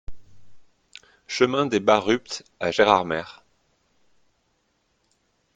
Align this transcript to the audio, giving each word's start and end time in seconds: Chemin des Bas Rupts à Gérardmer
Chemin 1.27 1.67
des 1.67 1.79
Bas 1.79 1.99
Rupts 1.99 2.41
à 2.59 2.71
Gérardmer 2.71 3.21